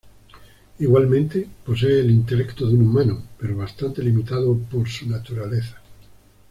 [0.79, 5.79] Igualmente, posee el intelecto de un humano, pero bastante limitado por su naturaleza.